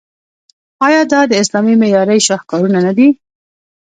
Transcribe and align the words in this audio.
آیا 0.87 1.01
دا 1.11 1.21
د 1.27 1.33
اسلامي 1.41 1.75
معمارۍ 1.81 2.19
شاهکارونه 2.27 2.79
نه 2.85 2.91
دي؟ 2.97 3.07